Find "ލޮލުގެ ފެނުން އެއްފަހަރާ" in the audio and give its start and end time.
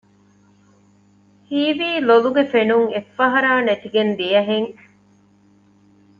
2.07-3.51